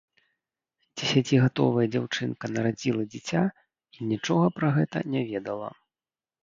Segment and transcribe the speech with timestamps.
[1.01, 5.69] Дзесяцігадовая дзяўчынка нарадзіла дзіця і нічога пра гэта не ведала.